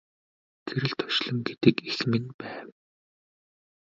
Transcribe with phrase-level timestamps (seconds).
[0.67, 2.67] Гэрэлт орчлон гэдэг эх минь байв.